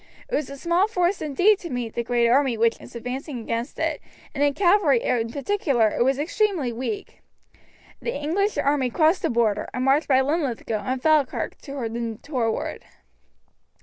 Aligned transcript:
It 0.27 0.33
was 0.35 0.49
a 0.49 0.57
small 0.57 0.87
force 0.87 1.21
indeed 1.21 1.59
to 1.59 1.69
meet 1.69 1.93
the 1.93 2.03
great 2.03 2.27
army 2.27 2.57
which 2.57 2.79
was 2.79 2.95
advancing 2.95 3.39
against 3.39 3.77
it, 3.77 4.01
and 4.33 4.43
in 4.43 4.55
cavalry 4.55 5.03
in 5.03 5.31
particular 5.31 5.89
it 5.91 6.03
was 6.03 6.17
extremely 6.17 6.73
weak. 6.73 7.21
The 8.01 8.15
English 8.19 8.57
army 8.57 8.89
crossed 8.89 9.21
the 9.21 9.29
Border, 9.29 9.69
and 9.75 9.85
marched 9.85 10.07
by 10.07 10.21
Linlithgow 10.21 10.81
and 10.83 10.99
Falkirk 10.99 11.61
toward 11.61 11.93
the 11.93 12.17
Torwood. 12.23 12.81